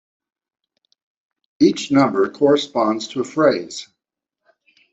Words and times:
Each 1.59 1.91
number 1.91 2.27
corresponds 2.31 3.09
to 3.09 3.21
a 3.21 3.23
phrase. 3.23 3.87